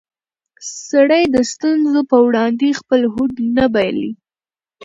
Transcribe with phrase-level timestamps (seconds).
[0.87, 4.11] سړی د ستونزو په وړاندې خپل هوډ نه بایلي